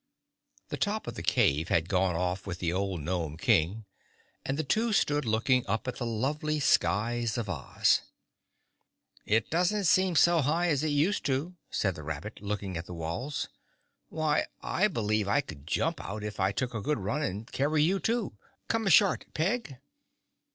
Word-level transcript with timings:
The 0.69 0.77
top 0.77 1.05
of 1.05 1.13
the 1.13 1.21
cave 1.21 1.67
had 1.67 1.87
gone 1.87 2.15
off 2.15 2.47
with 2.47 2.57
the 2.57 2.73
old 2.73 3.01
gnome 3.01 3.37
King 3.37 3.85
and 4.43 4.57
the 4.57 4.63
two 4.63 4.93
stood 4.93 5.25
looking 5.25 5.63
up 5.67 5.87
at 5.87 5.97
the 5.97 6.07
lovely 6.07 6.59
skies 6.59 7.37
of 7.37 7.47
Oz. 7.47 8.01
"It 9.27 9.51
doesn't 9.51 9.83
seem 9.83 10.15
so 10.15 10.41
high 10.41 10.69
as 10.69 10.83
it 10.83 10.87
used 10.87 11.23
to," 11.27 11.55
said 11.69 11.93
the 11.93 12.01
rabbit, 12.01 12.41
looking 12.41 12.77
at 12.77 12.87
the 12.87 12.95
walls. 12.95 13.47
"Why, 14.09 14.47
I 14.63 14.87
believe 14.87 15.27
I 15.27 15.39
could 15.39 15.67
jump 15.67 16.03
out 16.03 16.23
if 16.23 16.39
I 16.39 16.51
took 16.51 16.73
a 16.73 16.81
good 16.81 16.97
run 16.97 17.21
and 17.21 17.45
carry 17.51 17.83
you, 17.83 17.99
too. 17.99 18.33
Come 18.69 18.87
ashort, 18.87 19.31
Peg!" 19.35 19.77